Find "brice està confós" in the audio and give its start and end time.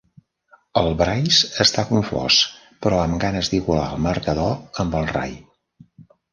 1.01-2.39